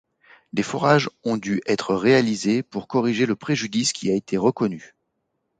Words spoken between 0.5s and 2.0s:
Des forages ont dû être